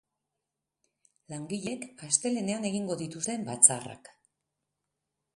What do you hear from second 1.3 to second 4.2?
Langileek astelehenean egingo dituzte batzarrak.